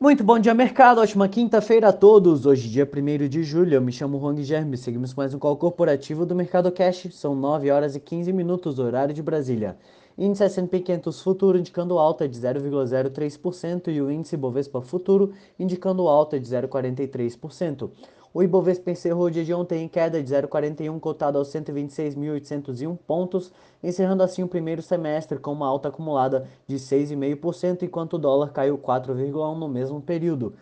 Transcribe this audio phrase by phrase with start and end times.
[0.00, 1.00] Muito bom dia, mercado.
[1.00, 2.46] Ótima quinta-feira a todos.
[2.46, 4.76] Hoje, dia 1 de julho, eu me chamo Rong Germe.
[4.76, 7.08] Seguimos mais um call corporativo do Mercado Cash.
[7.10, 9.76] São 9 horas e 15 minutos, horário de Brasília.
[10.16, 16.38] Índice S&P 500 Futuro indicando alta de 0,03% e o índice Bovespa Futuro indicando alta
[16.38, 17.90] de 0,43%.
[18.38, 23.52] O Ibovespa encerrou o dia de ontem em queda de 0,41, cotado aos 126.801 pontos,
[23.82, 28.78] encerrando assim o primeiro semestre com uma alta acumulada de 6,5%, enquanto o dólar caiu
[28.78, 30.54] 4,1% no mesmo período.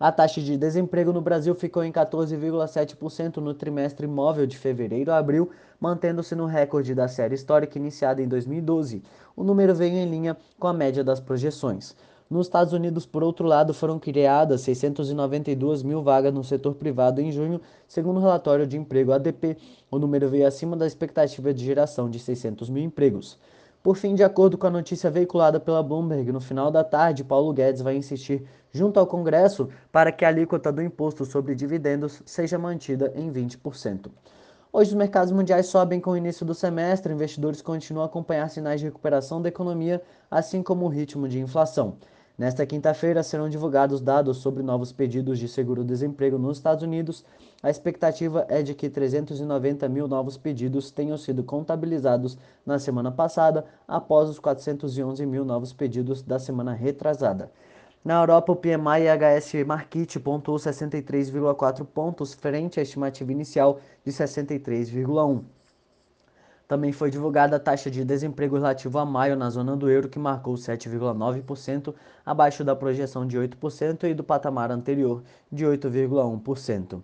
[0.00, 5.18] A taxa de desemprego no Brasil ficou em 14,7% no trimestre móvel de fevereiro a
[5.18, 9.02] abril, mantendo-se no recorde da série histórica iniciada em 2012.
[9.36, 11.94] O número veio em linha com a média das projeções.
[12.30, 17.32] Nos Estados Unidos, por outro lado, foram criadas 692 mil vagas no setor privado em
[17.32, 19.56] junho, segundo o relatório de emprego ADP.
[19.90, 23.38] O número veio acima da expectativa de geração de 600 mil empregos.
[23.82, 27.50] Por fim, de acordo com a notícia veiculada pela Bloomberg, no final da tarde, Paulo
[27.54, 32.58] Guedes vai insistir junto ao Congresso para que a alíquota do imposto sobre dividendos seja
[32.58, 34.10] mantida em 20%.
[34.70, 38.80] Hoje os mercados mundiais sobem com o início do semestre, investidores continuam a acompanhar sinais
[38.80, 41.96] de recuperação da economia, assim como o ritmo de inflação.
[42.38, 47.24] Nesta quinta-feira serão divulgados dados sobre novos pedidos de seguro-desemprego nos Estados Unidos.
[47.60, 53.64] A expectativa é de que 390 mil novos pedidos tenham sido contabilizados na semana passada,
[53.88, 57.50] após os 411 mil novos pedidos da semana retrasada.
[58.04, 65.42] Na Europa, o PMI IHS Markit pontuou 63,4 pontos frente à estimativa inicial de 63,1.
[66.68, 70.18] Também foi divulgada a taxa de desemprego relativo a maio na zona do euro, que
[70.18, 71.94] marcou 7,9%,
[72.26, 77.02] abaixo da projeção de 8% e do patamar anterior de 8,1%.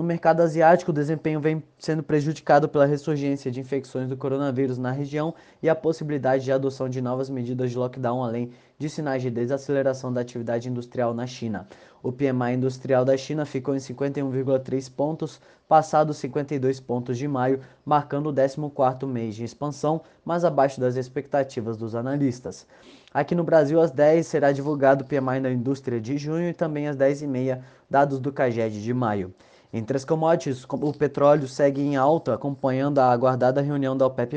[0.00, 4.90] No mercado asiático, o desempenho vem sendo prejudicado pela ressurgência de infecções do coronavírus na
[4.90, 9.30] região e a possibilidade de adoção de novas medidas de lockdown, além de sinais de
[9.30, 11.68] desaceleração da atividade industrial na China.
[12.02, 18.30] O PMI industrial da China ficou em 51,3 pontos, passado 52 pontos de maio, marcando
[18.30, 22.66] o 14º mês de expansão, mas abaixo das expectativas dos analistas.
[23.12, 26.88] Aqui no Brasil, às 10 será divulgado o PMI da indústria de junho e também
[26.88, 27.60] às 10h30
[27.90, 29.34] dados do CAGED de maio.
[29.72, 34.36] Entre as commodities, o petróleo segue em alta, acompanhando a aguardada reunião da OPEP+,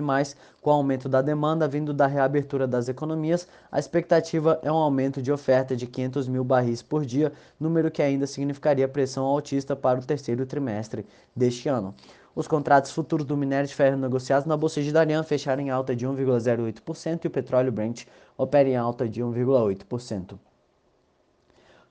[0.62, 3.48] com o aumento da demanda vindo da reabertura das economias.
[3.72, 8.04] A expectativa é um aumento de oferta de 500 mil barris por dia, número que
[8.04, 11.04] ainda significaria pressão altista para o terceiro trimestre
[11.36, 11.96] deste ano.
[12.36, 15.96] Os contratos futuros do minério de ferro negociados na Bolsa de Darian fecharam em alta
[15.96, 18.06] de 1,08% e o petróleo Brent
[18.38, 20.38] opera em alta de 1,8%.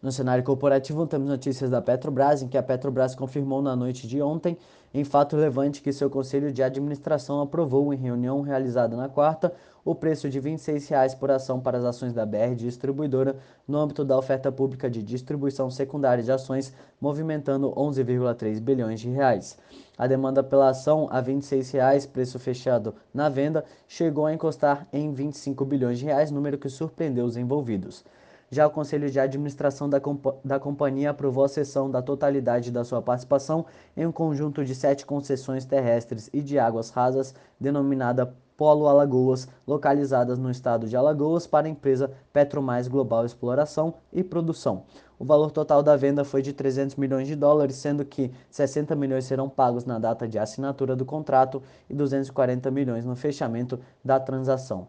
[0.02, 4.20] No cenário corporativo, temos notícias da Petrobras, em que a Petrobras confirmou na noite de
[4.20, 4.58] ontem,
[4.92, 9.54] em fato relevante, que seu conselho de administração aprovou, em reunião realizada na quarta,
[9.84, 13.36] o preço de R$ 26,00 por ação para as ações da BR Distribuidora,
[13.66, 19.56] no âmbito da oferta pública de distribuição secundária de ações, movimentando 11,3 bilhões de reais.
[19.96, 25.12] A demanda pela ação a R$ 26,00, preço fechado na venda, chegou a encostar em
[25.12, 28.04] 25 bilhões de reais, número que surpreendeu os envolvidos.
[28.54, 32.84] Já o Conselho de Administração da, comp da companhia aprovou a cessão da totalidade da
[32.84, 33.64] sua participação
[33.96, 40.38] em um conjunto de sete concessões terrestres e de águas rasas, denominada Polo Alagoas, localizadas
[40.38, 44.82] no estado de Alagoas, para a empresa Petromais Global Exploração e Produção.
[45.19, 49.24] O valor total da venda foi de 300 milhões de dólares, sendo que 60 milhões
[49.24, 54.88] serão pagos na data de assinatura do contrato e 240 milhões no fechamento da transação.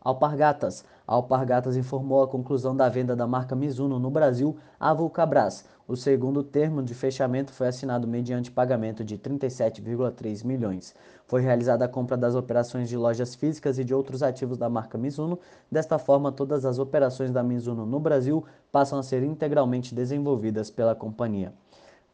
[0.00, 0.84] Alpargatas.
[1.08, 5.64] A Alpargatas informou a conclusão da venda da marca Mizuno no Brasil à Vulcabras.
[5.88, 10.94] O segundo termo de fechamento foi assinado mediante pagamento de 37,3 milhões.
[11.26, 14.98] Foi realizada a compra das operações de lojas físicas e de outros ativos da marca
[14.98, 15.38] Mizuno.
[15.72, 20.94] Desta forma, todas as operações da Mizuno no Brasil passam a ser integralmente desenvolvidas pela
[20.94, 21.54] companhia.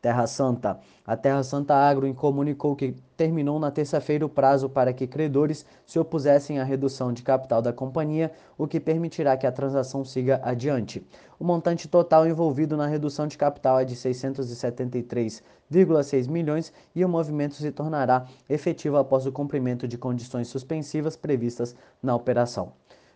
[0.04, 0.78] Terra Santa.
[1.06, 5.98] A Terra Santa Agro comunicou que terminou na terça-feira o prazo para que credores se
[5.98, 11.02] opusessem à redução de capital da companhia, o que permitirá que a transação siga adiante.
[11.40, 17.54] O montante total envolvido na redução de capital é de 673,6 milhões e o movimento
[17.54, 22.74] se tornará efetivo após o cumprimento de condições suspensivas previstas na operação.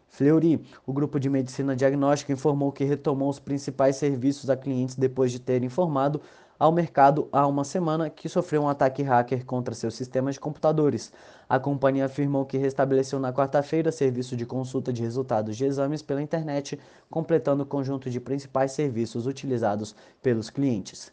[0.09, 5.31] Fleury, o grupo de medicina diagnóstica, informou que retomou os principais serviços a clientes depois
[5.31, 6.23] de ter informado
[6.59, 11.13] ao mercado há uma semana que sofreu um ataque hacker contra seus sistemas de computadores.
[11.49, 16.21] A companhia afirmou que restabeleceu na quarta-feira serviço de consulta de resultados de exames pela
[16.21, 16.79] internet,
[17.09, 21.13] completando o conjunto de principais serviços utilizados pelos clientes.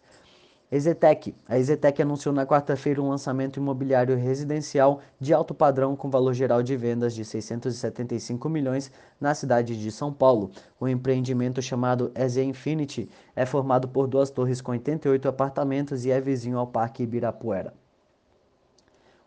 [0.72, 1.36] Exetec.
[1.48, 6.64] A Exetec anunciou na quarta-feira um lançamento imobiliário residencial de alto padrão com valor geral
[6.64, 8.92] de vendas de 675 milhões
[9.22, 10.50] na cidade de São Paulo.
[10.80, 16.20] O empreendimento chamado EZ Infinity é formado por duas torres com 88 apartamentos e é
[16.20, 17.72] vizinho ao Parque Ibirapuera.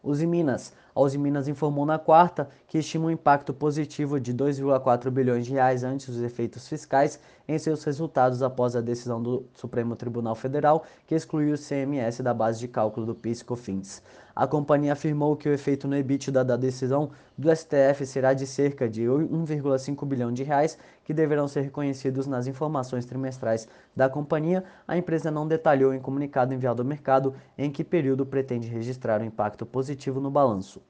[0.02, 0.72] Os Minas.
[0.98, 5.52] A Uzi Minas informou na quarta que estima um impacto positivo de 2,4 bilhões de
[5.52, 10.82] reais antes dos efeitos fiscais em seus resultados após a decisão do Supremo Tribunal Federal
[11.06, 14.02] que excluiu o CMS da base de cálculo do PIS/COFINS.
[14.34, 18.88] A companhia afirmou que o efeito no EBITDA da decisão do STF será de cerca
[18.88, 24.62] de 1,5 bilhão de reais que deverão ser reconhecidos nas informações trimestrais da companhia.
[24.86, 29.24] A empresa não detalhou em comunicado enviado ao mercado em que período pretende registrar o
[29.24, 30.80] impacto positivo no balanço.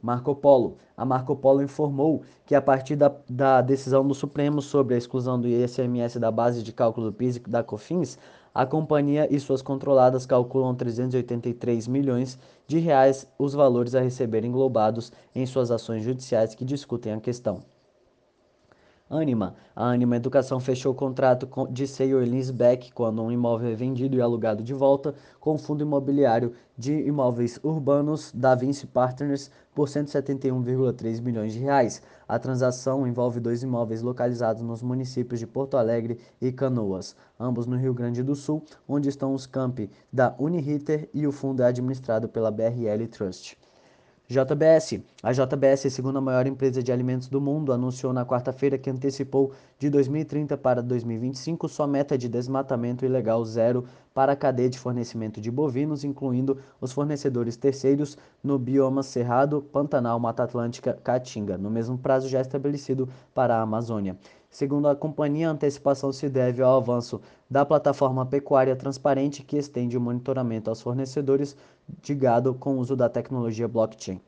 [0.00, 0.76] Marco Polo.
[0.96, 5.40] A Marco Polo informou que, a partir da, da, decisão do Supremo sobre a exclusão
[5.40, 8.18] do ICMS da base de cálculo do PIS e da COFINS,
[8.54, 15.12] a companhia e suas controladas calculam 383 milhões de reais os valores a receber englobados
[15.34, 17.60] em suas ações judiciais que discutem a questão.
[19.10, 19.54] Anima.
[19.74, 24.16] A Anima Educação fechou o contrato de sale or leaseback quando um imóvel é vendido
[24.16, 29.88] e alugado de volta com o fundo imobiliário de imóveis urbanos da Vinci Partners por
[29.88, 32.02] 171,3 milhões de reais.
[32.28, 37.76] A transação envolve dois imóveis localizados nos municípios de Porto Alegre e Canoas, ambos no
[37.76, 42.28] Rio Grande do Sul, onde estão os campi da Uniriter e o fundo é administrado
[42.28, 43.56] pela BRL Trust.
[44.30, 45.00] JBS.
[45.22, 49.54] A JBS, a segunda maior empresa de alimentos do mundo, anunciou na quarta-feira que antecipou
[49.78, 53.86] de 2030 para 2025 sua meta de desmatamento ilegal zero
[54.18, 60.18] para a cadeia de fornecimento de bovinos, incluindo os fornecedores terceiros no bioma Cerrado, Pantanal,
[60.18, 64.18] Mata Atlântica, Caatinga, no mesmo prazo já estabelecido para a Amazônia.
[64.50, 69.96] Segundo a companhia, a antecipação se deve ao avanço da plataforma pecuária transparente que estende
[69.96, 71.56] o monitoramento aos fornecedores
[72.02, 74.20] de gado com o uso da tecnologia blockchain.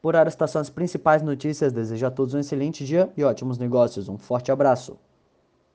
[0.00, 1.70] Por hora, estas são as principais notícias.
[1.70, 4.08] Desejo a todos um excelente dia e ótimos negócios.
[4.08, 4.96] Um forte abraço.